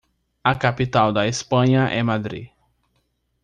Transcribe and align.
A 0.43 0.55
capital 0.57 1.13
da 1.13 1.27
Espanha 1.27 1.81
é 1.87 2.01
Madri. 2.01 2.51